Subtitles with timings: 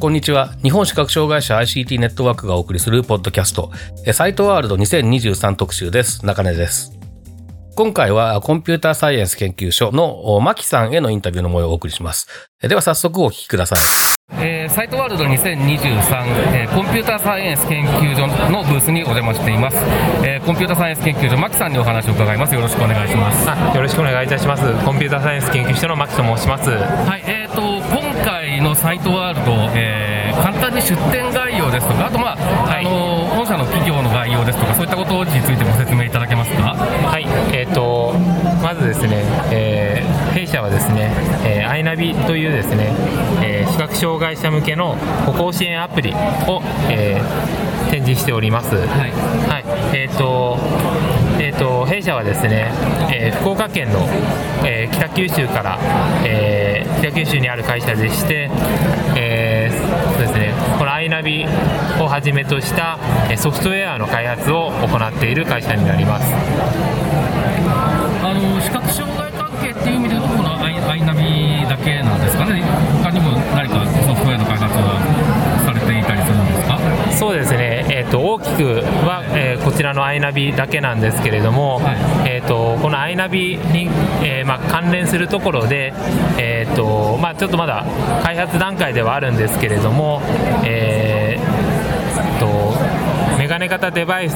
[0.00, 0.54] こんにちは。
[0.62, 3.72] 日本視覚障害者 ICT ネットワークがお送りするポッドキャスト、
[4.06, 6.24] えサイトワールド2023特集です。
[6.24, 6.96] 中根です。
[7.74, 12.28] 今回はコンピューターサイエンス研究所のお牧さんへのインタビューの模様をお送りします。
[12.62, 13.78] えでは早速お聞きください。
[14.40, 15.32] えーサイトワールド2023、
[16.54, 19.78] えーコンピューターサイエンス研究所のブースにお邪魔しています。
[20.22, 22.54] えーコンピューターサイエンス研究所、牧さんにお話を伺います。
[22.54, 23.50] よろしくお願いします。
[23.50, 24.62] あよろしくお願いいたします。
[24.84, 26.70] コンピューターサイエンス研究所の牧と申します。
[26.70, 27.77] はい、えー、と今
[28.58, 36.74] 回のサイトワールド、えー簡単に出展概要ですとか、あと、まああの本社の企業の概要ですとか、そういったことについてご説明いただけますか？
[36.74, 38.14] はい、えっ、と
[38.62, 41.10] まずですね、えー弊社はですね、
[41.44, 42.92] えー、アイナビというですね、
[43.42, 44.94] えー視覚障害者向けの
[45.26, 46.12] 歩行支援アプリ
[46.46, 48.76] を、えー展示しております。
[48.76, 48.86] はい
[49.48, 49.64] はい、
[49.96, 50.58] えっ、と。
[51.40, 52.72] えー、と弊社はですね、
[53.12, 54.06] えー福岡県の、
[54.64, 55.78] えー北九州から、
[56.24, 56.67] えー
[57.00, 58.50] 北九州にある会社でして、
[59.16, 61.44] えーそうですね、このアイナビ
[62.00, 62.98] をはじめとした
[63.36, 67.27] ソフトウェアの開発を行っている会社になります。
[79.88, 81.96] らのアイナビだけなんですけれども、はい
[82.28, 83.88] えー、とこのアイナビに、
[84.22, 85.92] えーまあ、関連するところで、
[86.38, 87.84] えーとまあ、ちょっとまだ
[88.22, 90.20] 開発段階ではあるんですけれども、
[90.64, 92.48] えーと
[93.38, 94.34] メガネ型デバイス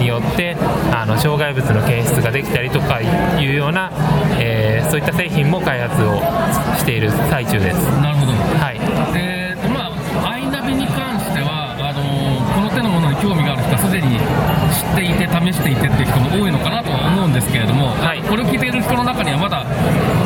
[0.00, 0.56] によって、
[0.92, 3.92] あの障害物の検出ができたりとかいうような、
[4.40, 6.16] えーそういった製品も開発を
[6.76, 7.76] している最中です。
[8.00, 8.32] なるほど。
[8.32, 8.80] はい
[9.16, 9.43] えー
[14.94, 19.64] っていて試していてっていう人も多いのかなとは思うんですけれども、はいこれを聞いている人の中にはまだ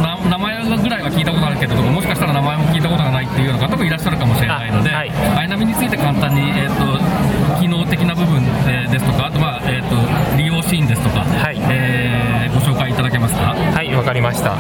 [0.01, 13.55] な名前ぐらいは聞いたことあるけれどももしかしたら名前も聞いたことがないっていうような方もいらっしゃるかもしれないので、あはいアイナビについて簡単に、えー、と機能的な部分、えーですとかあと、まあえー、と利用シーンですとか、はいえーご紹介いただけますか？
[13.55, 14.57] はい、わかりました。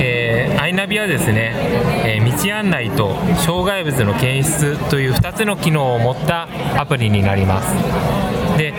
[0.00, 1.52] えー、アイナビはですね、
[2.04, 8.35] えー道案内と障害物の検出という2つの機能を持ったアプリになります。
[8.70, 8.74] で、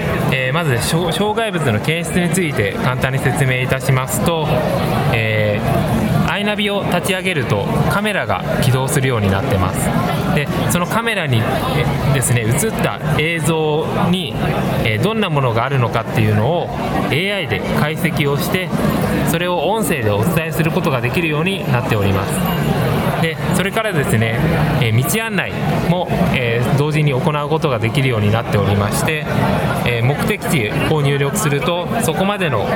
[0.48, 4.48] えーまず障害物の検出について簡単に説明いたしますと、
[5.14, 9.80] えーアイナビを立ち上げるとカメラが起動するようになってます。
[10.36, 11.42] でそのカメラに
[12.14, 14.36] ですね映った映像に、
[14.84, 16.70] えどんなものがあるのかっていうのを
[17.10, 18.70] AI で解析をして
[19.32, 22.87] それを音声でお伝えすることができるようになっております。
[23.22, 24.40] でそれからですね、
[24.82, 25.52] え道案内
[25.90, 29.26] も、え同時に行うことができるようになっておりまして、
[29.86, 32.68] え目的地を入力するとそこまでの、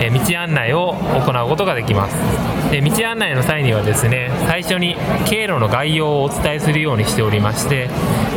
[0.00, 0.94] え道案内を
[1.26, 2.16] 行うことができます。
[2.70, 4.96] で道案内の際にはですね最初に
[5.26, 7.88] 経路の概要をお伝えするようにしておりまして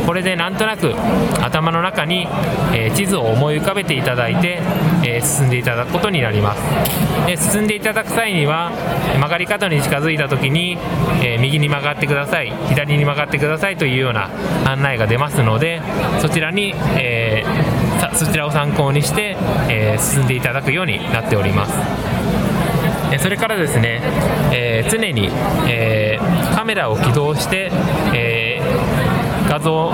[0.06, 0.94] これでなんとなく
[1.40, 2.26] 頭の中に、
[2.74, 4.60] え地図を思い浮かべていただいて、
[5.02, 6.62] え進んでいただくことになります。
[7.26, 8.70] で進んでいただく際には
[9.14, 10.76] 曲がり角に近づいた時に、
[11.22, 12.52] えー右に曲がってください。
[12.68, 14.30] 左に曲がってくださいというような
[14.64, 15.80] 案内が出ますので
[16.20, 19.36] そちらに、えーさそちらを参考にして、
[19.68, 21.72] えー進んでいただくようになっております。
[23.12, 24.00] えそれからですね、
[24.52, 25.30] えー常に、
[25.68, 27.70] えーカメラを起動して、
[28.14, 29.13] えー
[29.48, 29.92] 画像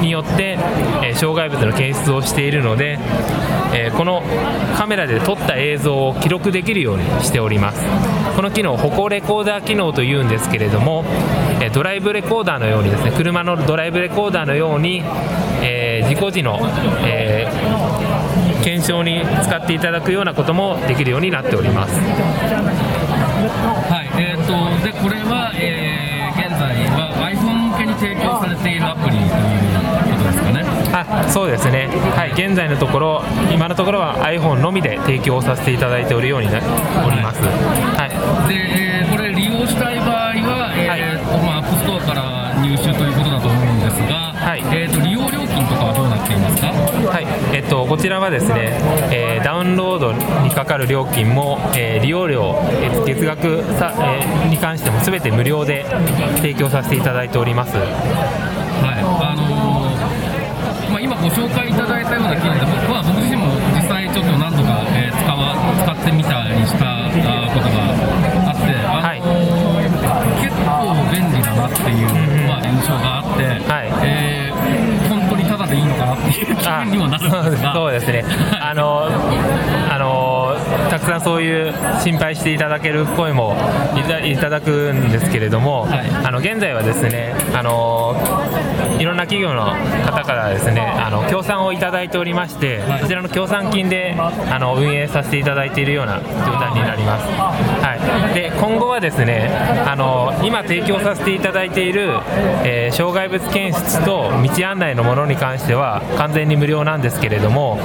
[0.00, 0.58] によって、
[1.02, 2.98] え障害物の検出をしているので、
[3.74, 4.22] えこの
[4.76, 7.84] カメラで撮った映像を記録できるようにしております。
[8.36, 11.04] この機能歩行レコーダー機能というんですけれども、
[11.60, 15.02] えドライブレコーダーのようにですね車のドライブレコーダーのように、
[15.62, 16.60] え事故時の、
[17.04, 17.48] え
[18.62, 22.00] 検証に使っていただくようなこともできるようになっております。
[23.90, 26.02] はい、えー、とでこれは、えー
[26.34, 27.01] 現在
[28.02, 30.64] 提供されているアプリということですかね。
[30.92, 31.86] あそうですね。
[32.16, 32.32] はい。
[32.32, 33.22] 現在のところ
[33.52, 36.58] 今のところは iPhone のみで提供させていただいておるようにな
[37.06, 37.40] おります。
[37.40, 38.48] はい。
[38.48, 38.81] で、
[47.62, 47.86] えー、ととかはどうなっ。
[47.86, 48.78] とこちらはですね、
[49.12, 50.12] えーダウンロード
[50.42, 55.84] にかかる料金も、えー利用料、えー月額さ、えーに関しても全て無料で
[56.36, 57.76] 提供させていただいております。
[57.76, 57.86] はい
[59.02, 63.41] あのーまあ、今ご紹介いただいたような機能で僕は僕自身
[77.74, 78.24] そうですね、
[78.60, 79.08] あの
[79.90, 80.56] あの
[80.90, 81.72] たくさんそういう
[82.02, 83.54] 心配していただける声も
[83.96, 86.08] いたいただくんですけれども、はい。
[86.10, 88.14] あの現在はですねあの
[88.98, 89.64] いろんな企業の
[90.04, 93.00] 方からですねあの協賛をいただいておりまして、はい。
[93.00, 96.26] そちらの協賛金であの運営させていただいているような状
[96.58, 97.26] 態になります。
[97.82, 99.48] はい、で今後はですね
[99.86, 102.10] あの今提供させていただいている、
[102.64, 107.78] えー障害物検出と道案内のものに関しては完全に無料なんですけれども、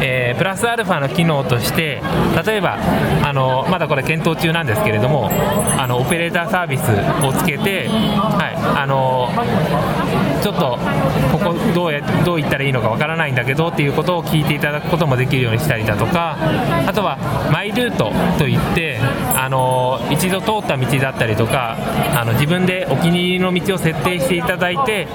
[0.00, 2.02] えープラスアルファの機能として
[2.44, 2.78] 例えば
[3.22, 6.82] あのまだこれ検討中なんですけれどもあのオペレーターサービス
[7.24, 9.30] をつけて、はい、あの
[10.42, 10.78] ちょっと
[11.32, 16.36] ここどうやどう言ったらいいのかわからないんだけどっていうことを聞いていただくこともできるようにしたりだとか
[16.86, 17.16] あとは
[17.52, 18.98] マイルートといって
[19.34, 21.76] あの一度通った道だったりとか
[22.18, 25.08] あの自分でお気に入りの道を設定していただいて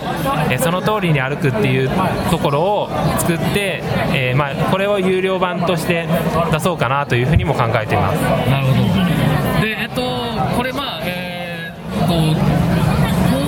[0.49, 1.89] えその通りに歩くっていう
[2.29, 2.89] ところを
[3.19, 3.81] 作って、
[4.13, 6.07] えーまあ、これを有料版として
[6.51, 8.21] 出そうかなというふうにも考えています。
[8.49, 9.61] なるほど。
[9.61, 10.01] で、えっと、
[10.55, 12.13] これ、まあ、えーっと、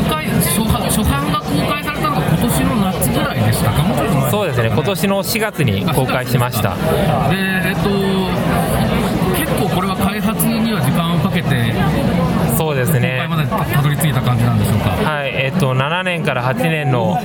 [0.06, 6.76] 公開初版、初版が公開されたのが今年の夏ぐらいでしたか、そうですね今年の4月に公開しました。
[7.30, 8.61] で、えっと、結
[9.60, 11.74] 構これは開発には時間をかけて、
[12.58, 14.90] そうです公ね開までたどり着いた感じなんでしょうか？
[14.90, 17.22] はい、えっと7年から8年の、はい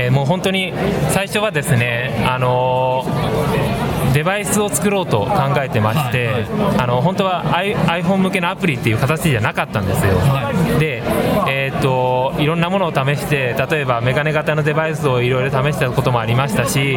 [0.00, 0.72] えーもう本当に
[1.10, 3.82] 最初はですね、あのー
[4.12, 6.46] デバイスを作ろうと考えてまして、はい
[6.78, 10.12] あの本当は iPhone 向けのアプリっていう形じゃなかったんですよ。
[10.16, 11.02] はで、
[11.48, 16.96] えーっといろんなものを試して例えばメガネ型のデバイスをいろいろ試したこともありましたし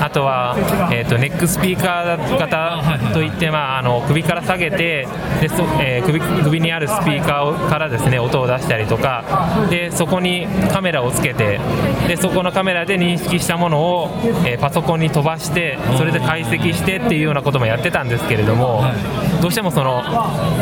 [0.00, 0.56] あとは、
[0.92, 5.06] えーっとネックスピーカー型といって、まあ、あの首から下げて
[5.40, 11.60] でそ、えー首首にあるスピーカーをからですね音を出したりとかでそこにカメラをつけて
[12.08, 14.10] でそこのカメラで認識したものを、
[14.46, 19.42] えーパソコンに飛ばしてそれで解析してっていうようなこともやってたんですけれども、はい。
[19.42, 20.02] どうしてもその、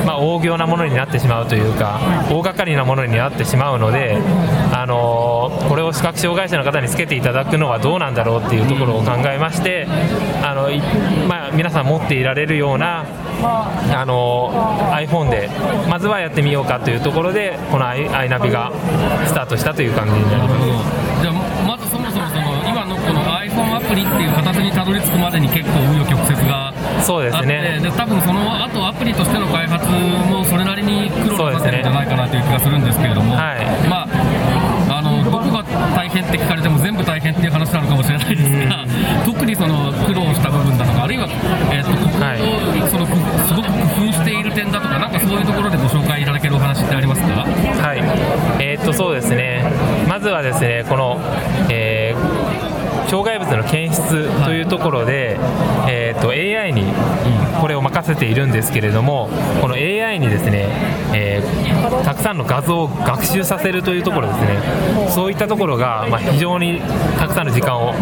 [0.04, 2.00] まあ、大行なものになってしまうというか
[2.30, 4.16] 大掛かりなものになってしまうので、
[4.72, 9.86] あのーこれを視覚障害者の方につけていただくのはどうなんだろうっていうところを考えまして、
[10.42, 10.68] あの
[11.28, 13.04] まあ、皆さん持っていられるような、
[13.42, 15.48] あのー iPhone で
[15.88, 18.72] まずはやってみようかというところでこの i- iNavi が
[19.26, 21.22] スタートしたという感じになります。
[21.22, 21.34] じゃあ
[21.66, 26.31] まずそもそもその今のこの iPhone アプリっていう形にたどり着くまでに結構紆余曲折
[27.02, 27.80] そうですね。
[27.82, 29.86] で多分その後アプリとしての開発
[30.30, 33.88] もそれなりに苦労なさってるんじゃないかなという気がするんですけれども、はい。
[33.88, 34.08] まあ
[34.98, 35.62] あのどこが
[35.96, 38.86] 大変って聞かれても全部大変っていう話なのかもしれないですが、
[39.24, 41.26] 特にその苦労した部分だとかあるいは、
[41.72, 41.90] えー、と
[42.88, 43.16] そのく
[43.48, 47.26] すごく工夫している点だとかなんかそういうところでご紹介いただけるお話ってありますか？
[47.28, 47.98] はい、
[48.62, 49.64] えーっとそうですね、
[50.08, 51.18] まずはですね、この、
[51.70, 52.72] えー
[53.08, 53.81] 障害物の検
[54.44, 55.38] というところで、
[55.88, 56.84] えーっと AI に
[57.60, 59.28] これを任せているんですけれども、
[59.60, 60.68] この AI にですね、
[61.14, 61.72] えー
[62.04, 66.80] たくさんの画像を学習させるというところですね、そういったところが、まあ、非常に
[67.18, 67.94] たくさんの時間を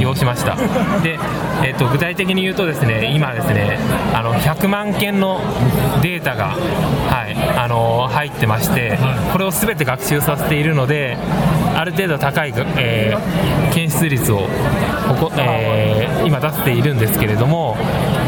[0.00, 0.56] 要しました。
[1.02, 1.18] で、
[1.64, 3.78] えーっと具体的に言うとですね、今ですね、
[4.12, 5.40] あの100万件の
[6.02, 6.56] データが、
[7.08, 8.98] はい、あの入ってまして、
[9.32, 11.16] これをすべて学習させているので、
[11.74, 14.48] ある程度高い、えー検出率を、
[15.44, 17.76] えー今出しているんですけれども、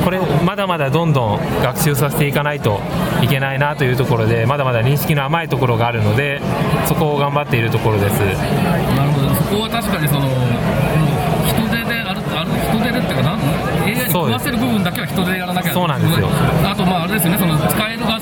[0.05, 2.81] これ、まだまだどんどん学習させていかないと
[3.23, 6.41] いけないなというところで、まだまだ認識の甘いところがあるので、
[6.87, 8.21] そこを頑張っているところです。
[8.21, 9.29] なるほど。
[9.35, 10.29] そこは確かにその
[11.45, 13.41] 人手であるある人手でっていうかなん
[13.85, 16.29] ？AI に食わせる部分だけは人手でやらなきゃそうなんですよ。
[16.63, 17.39] あとまああれですよね。
[17.39, 18.18] その使える画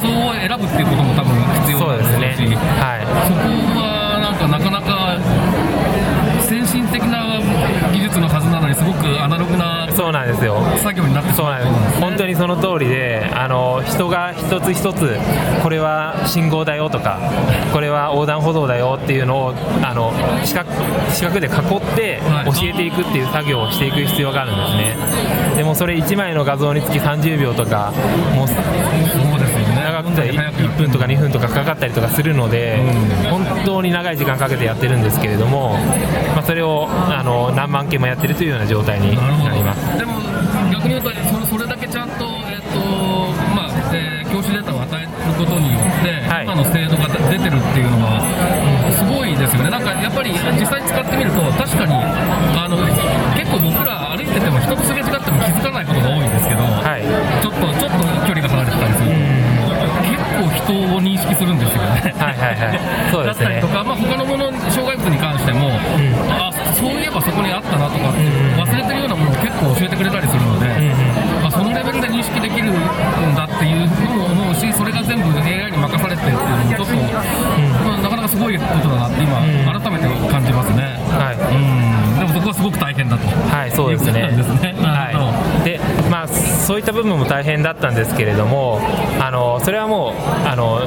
[10.96, 12.00] 業になってしそうまなんです。
[12.00, 15.18] 本当にその通りであの人が一つ一つ
[15.62, 17.20] これは信号だよとか
[17.72, 20.12] これは横断歩道だよっていうのをあの
[20.44, 20.70] 四角
[21.12, 21.52] 四角で囲っ
[21.94, 22.52] てはい。
[22.52, 27.92] 教えていくっていう作業をしていく必要があるんですねでもそれ1枚の画像につき30秒とか
[28.34, 28.48] もう
[29.96, 32.78] 長くて1分とか2分とかかかったりとかするので、
[33.30, 35.74] 本当に長い時間かけてやってるんですけれども、
[36.34, 39.98] まあ、それをあの何万件もやってるというような状態になります。
[39.98, 40.20] でも
[40.72, 41.10] 逆に言うと
[41.40, 42.80] そそれだけちゃんと,、えっと
[43.54, 46.44] まあえー教師データを与えることによって、はい。
[46.44, 48.20] 今の精度が出てるっていうのは、
[48.92, 50.28] すごいですよね、なんかやっぱり
[50.60, 52.76] 実際に使ってみると、確かにあの
[53.32, 57.06] 結構僕ら歩いてても、人とすれ違っても気づかないことが多いんですけど、はい。
[57.40, 59.35] ちょっとちょっと距離が離れてたりする
[60.66, 62.12] 人を認識するんですよね。
[62.18, 62.80] はいはいはい。
[63.10, 63.46] そうですね。
[63.46, 65.70] だったりとか、まあ、他のもの、障害物に関しても、
[66.28, 67.62] あそういえばそこにあっ
[86.66, 88.80] そういった部分も大変だったんですけれども、
[89.20, 90.80] あの、それはもう、あの。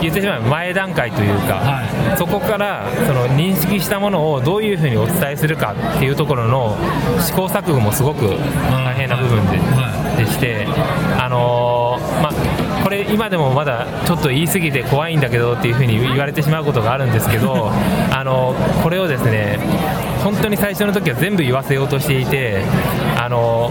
[0.00, 6.76] 言ってしまえば前段階というか、はそこからその認識したものをどういうふうにお伝えするかっていうところの
[7.20, 8.36] 試行錯誤もすごく
[8.84, 10.66] 大変な部分で,、はでして、
[11.18, 17.70] あのーまあ、これ今でもまだちょっと言い過ぎて怖いんだけどっていうふうに言われてしまうことがあるんですけど
[18.12, 19.58] あのこれをですね
[20.26, 22.60] 本当に最初の時は全部言わせようとしていて
[23.16, 23.70] あの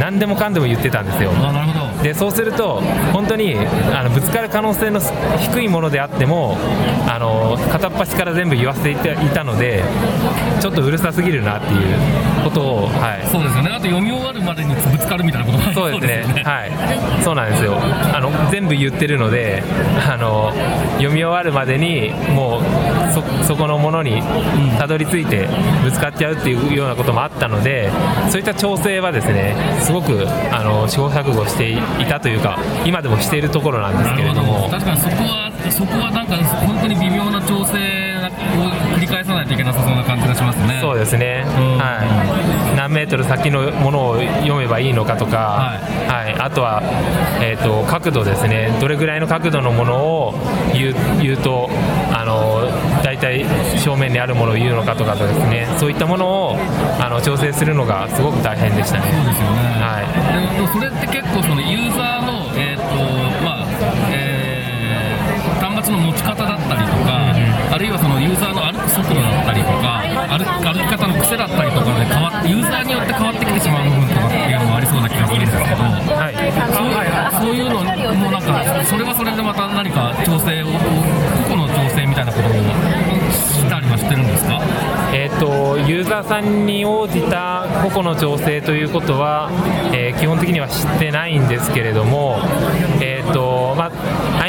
[0.00, 1.30] 何でもかんでも言ってたんですよ。
[2.02, 2.80] でそうすると
[3.12, 3.54] 本当に
[3.94, 5.00] あのぶつかる可能性の
[5.38, 6.56] 低いものであっても
[7.06, 9.84] あの片っ端から全部言わせていたので
[10.62, 13.68] ちょっとうるさすぎるなっていうことを、はい、そうですよね。
[13.68, 16.40] あと読み終わるまでにぶつかるみたいなことそうですね。
[16.40, 17.76] よはい、そうなんですよ。
[17.78, 19.62] あの全部言ってるので
[20.10, 20.50] あの
[20.94, 22.62] 読み終わるまでにもう
[23.12, 23.22] そそ
[23.60, 24.22] このものに
[24.78, 25.46] たどり着いて
[25.84, 27.90] ぶつかっちゃうっていうようなこともあったので
[28.30, 31.76] そういった調整はですねすごくあの試行錯誤してい
[32.08, 34.70] たというか今でもしているところなんですけれども。
[34.70, 38.09] 確かにそこはそこはなんか本当に微妙な調整
[39.60, 40.78] けなさそうな感じがしますね。
[40.80, 41.78] そうですね、うん。
[41.78, 42.02] は
[42.72, 46.34] い、何メートル先のものを読めばいいのかとか、はい。
[46.40, 46.82] あとは、
[47.42, 50.34] えー、と角度ですね、どれぐらいの角度のものを
[50.72, 51.68] 言う言うと
[52.12, 52.68] あの、
[53.04, 53.44] 大体
[53.76, 56.56] 正面にあるものを言うのかとかですね、そういったものを
[56.98, 59.04] あの調整するのがすごく大変でしたね。
[59.12, 60.54] そうですよね、はい。
[60.56, 63.66] でもそれって結構そのユーザーの、えーとまあ
[64.12, 64.40] えー
[65.60, 67.29] 端末の持ち方だったりとか、
[67.70, 70.02] あるいはそのユーザーの歩く速度だったりとか
[70.34, 75.82] 歩く歩き方の癖だったりとかで変わってユーザーによって変わってきてしまう部分とかっていうのもありそうな気がするんですけど。
[76.18, 76.90] はいそう
[77.40, 80.66] そういうのもなんかそれはそれでまた何か調整を
[81.48, 82.52] 個々の調整みたいなことを
[83.32, 84.60] したりはしてるんですか？
[85.12, 89.50] えー、とユーザーさんに応じた個々の調整ということは、
[89.94, 92.36] えー基本的には知ってないんですけれども、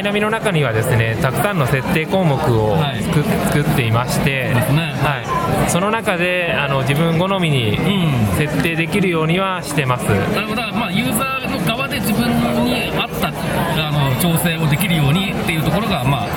[0.02, 3.04] イナミの中にはですねたくさんの設定項目をはい。
[3.04, 8.38] 作,、作っていまして、はい、その中であの自分好みにうん。
[8.38, 10.06] 設定できるようにはしてます。
[10.06, 10.62] なるほど。
[10.74, 12.30] まあユーザーの側で自分
[12.66, 16.28] に合ったあの調整をできるようにっていうところがまあ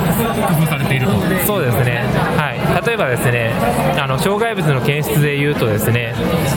[0.54, 1.12] 工夫されていると。
[1.46, 2.04] そうですね、
[2.36, 2.52] は
[2.82, 3.52] い、例えばですね
[3.98, 6.14] あの障害物の検出でいうとですね、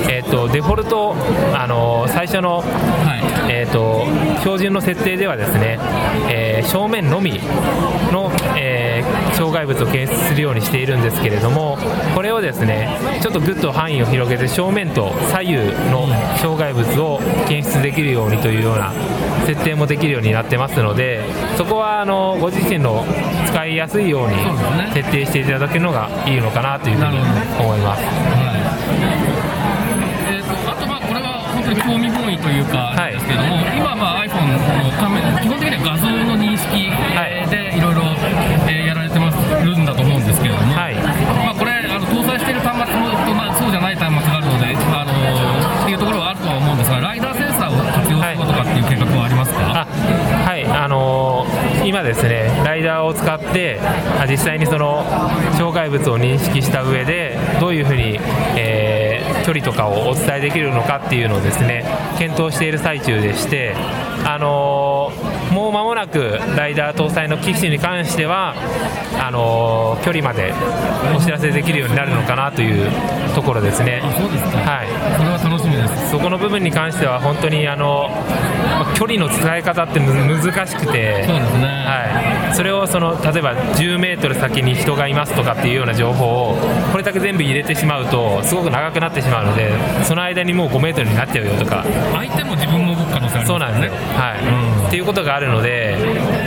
[0.10, 1.16] えー、とデフォルト
[1.54, 2.64] あの最初のは
[3.24, 4.06] いえー、と
[4.42, 5.80] 標準の設定ではですね、
[6.30, 7.32] えー正面のみ
[8.12, 8.88] の、えー
[9.38, 11.78] 障害物を検出するようにしているんですけれども
[12.16, 12.90] これをですね
[13.22, 15.58] ちょっとぐっと範囲を広げて正面と左右
[15.92, 16.08] の
[16.40, 18.92] 障害物を検出できるようにというような
[19.46, 21.24] 設定もできるようになってますので
[21.56, 23.06] そこはあのご自身の
[23.48, 24.36] 使いやすいように
[24.94, 27.20] 設定していただけるのがいいのかなというふうに
[27.60, 28.02] 思います。
[32.38, 33.14] えーというかはい。
[33.14, 38.04] ですけども、今まあ iPhone のカメラ基本的には画像の認識えーでいろいろ
[38.70, 40.96] えーやられてまするんだと思うんですけれども、はい。
[40.96, 49.82] まあこれあの搭載している端末もとまあそうじゃない端末があるのであのっていうところはあるとは思うんですがライダーセンサーを活用するとかっていう計画はありますか？
[49.82, 49.86] あ
[50.48, 53.80] はい、あのー今ですね、ライダーを使って、
[54.20, 55.06] あ実際にその
[55.58, 58.20] 障害物を認識した上で、どういうふうに、
[58.58, 59.07] えー
[59.46, 61.86] 距離とかをお伝えできるのかっていうのをですね、
[62.18, 63.74] 検討している最中でして、
[64.26, 64.87] あのー
[65.68, 68.56] もう間もなくライダー搭載の機種に関しては、
[69.20, 70.54] あのー距離まで
[71.16, 72.90] お知らせできるようになるのかなという
[73.36, 74.00] ところですね。
[74.04, 74.58] あそうですか。
[74.60, 76.12] はいそれは楽しみです。
[76.12, 81.66] そこの部分に関しては本当にあの、まあ距離の伝え方ってむ難しくて、そうですね。
[81.66, 86.58] はい、それをその例えば10メートル先に人がいますとかっていうような情報を
[86.92, 89.72] これだけ全部入れてしまうとすごく長くなってしまうので
[90.04, 91.84] その間にもう5メートルになっちゃうよとか
[92.14, 93.48] 相手も自分も動く可能性ありますよね。
[93.48, 95.98] そうなんですよ、はいうんっていうことがあるので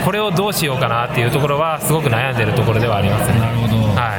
[0.03, 3.39] これをどうしようかなっていうところはすごく悩んでるところではありますね。
[3.39, 3.75] なるほど。
[3.93, 4.17] は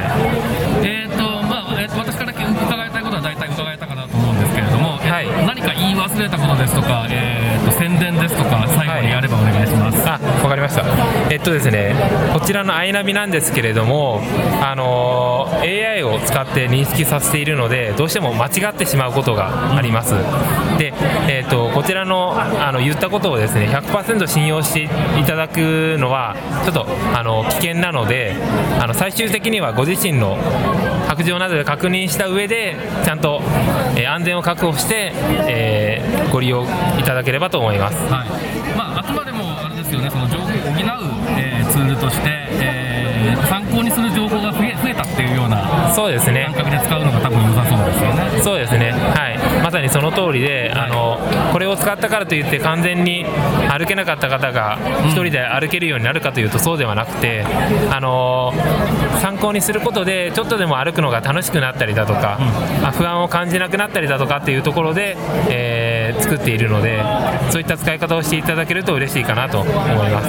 [0.81, 10.03] いえっ、と、まあ、えーと私から伺いたいことは大体伺えたかなと思うんですけれども、えーはい何か言い忘れたことですとか、えーと宣伝ですとか、最後にやればお願いします。
[10.07, 10.83] あ、わかりました。
[11.31, 11.95] えっとですね、
[12.33, 14.21] こちらのアイナビなんですけれども、
[14.61, 20.13] あのー AI を使って認識させているので、どうしても間違ってしまうことがあります。
[20.77, 20.93] で、
[21.29, 26.35] えっとこちらのあの言ったことをですね、100%信用していただくのは
[26.65, 28.35] ちょっとあの危険なので、
[28.81, 30.37] あの最終的にはご自身の
[31.07, 33.41] 白状などで確認した上で、ちゃんと、
[33.95, 35.11] えー安全を確保して、
[35.47, 35.82] えー
[36.31, 37.97] ご利用いただければと思います。
[38.11, 40.53] はいまあ、あくまでもあれですよね、その情報を補う、
[41.37, 42.29] えーツールとして、
[42.61, 42.93] えー
[43.47, 46.65] 参考にする情報が増え増えたっていうようなそうですね感。
[46.65, 48.41] 覚で使うのが多分良さそうですよね。
[48.43, 48.93] そうですね、
[49.73, 51.19] さにその通りで、あの
[51.51, 53.25] これを使ったからといって、完全に
[53.69, 57.45] 歩けなかった方が一人で歩けるようになるかというと、そうではなくて、
[57.91, 58.53] あの
[59.21, 62.37] 参考にすることで、ちょっとでも歩くのが楽しくなったりだとか、
[62.83, 65.17] あ不安を感じなくなったりだとかっていうところで、
[65.49, 67.03] えー作っているので、
[67.49, 70.27] そういった使い方をしていただけると嬉しいかなと思います。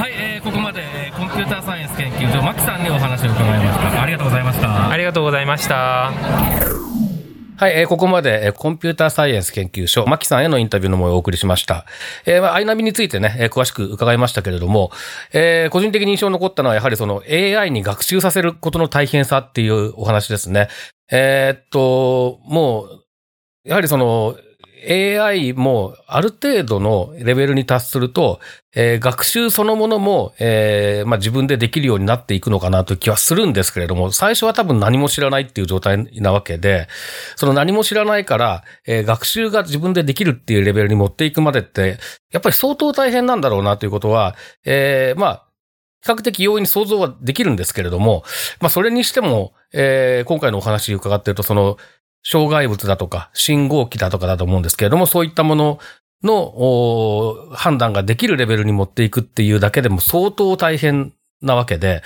[0.00, 4.02] はい、えーここまで、えーコンピューターサイエンス研究所、牧さんにお話を伺いました。
[4.02, 4.90] ありがとうございました。
[4.90, 6.93] ありがとうございました。
[7.56, 11.86] はい、えーここまで、えーコンピューターサイエンス研究所、マキさんへのインタビューの模様をお送りしました。
[12.26, 14.90] えーまあ、アイナビについてね、えー詳しく伺いましたけれども、
[15.32, 20.68] えー個人的に印象に残ったのは、やはりその AI に学習させることの大変さっていうお話ですね。
[21.12, 23.04] えーっと、もう、
[23.64, 24.36] やはりその、
[24.88, 28.40] AI もある程度のレベルに達すると、
[28.74, 36.88] えー学習そのものも、えーまあ、自分でできるようになっていくのかなという気はするんですけれども、最初は多分何も知らないっていう状態なわけで、
[37.36, 41.98] その何も知らないから、えー学習が自分でできるっていうレベルに持っていくまでって、
[42.32, 45.46] やっぱり相当大変なんだろうなということは、えーまあ、
[46.04, 48.24] 比較的容易に想像はできるんですけれども、
[48.60, 51.76] まあ、それにしても、えー今回のお話伺っていると、その、
[52.24, 55.78] 障害物だとか、信号機だとかだと思うんですけれども、そういったもの
[56.22, 61.12] の判断ができるレベルに持っていくっていうだけでも相当大変
[61.42, 62.02] なわけで、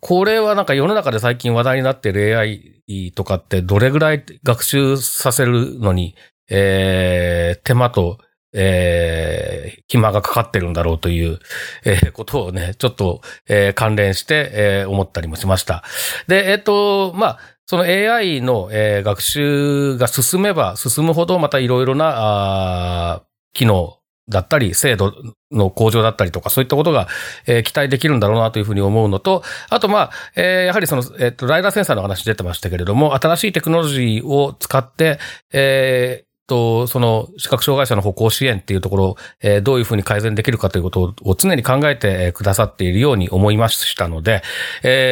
[0.00, 6.14] これはなんか世の中で最近話題になっている AI とかってどれぐらい学習させるのに、
[6.50, 8.18] えー手間と、
[8.54, 11.38] えー暇がかかってるんだろうという、
[11.84, 15.84] えーことをね、ちょっと、えー関連して、えー思ったりもしました。
[16.26, 23.20] で、えっ、と、まあ、その AI の、えー学習が進めば進むほど、またいろいろな、
[23.52, 25.12] 機能だったり、精度
[25.52, 27.08] の向上だったりとか、そういったことが、
[27.46, 35.18] えー期待できるんだろうなというふうに思うのと、あと、まあ、えーやはりその、えっ、と、ライダーセンサーの話出てましたけれども、新しいテクノロジーを使って、
[35.52, 39.16] えと、その視覚障害者の歩行支援っていうところを、
[39.62, 44.42] どういうふうに改善できるかということを常に考えてくださっているように思いましたので、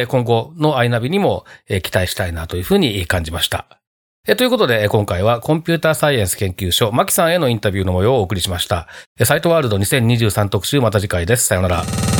[0.09, 3.67] 今後のアイナビにも期待したいなというふうに感じました。
[4.37, 8.87] ということで、今回はコンピューターサイエンス研究所、マキさんへのインタビューの模様をお送りしました。
[9.23, 11.45] サイトワールド2023特集また次回です。
[11.45, 12.16] さよなら。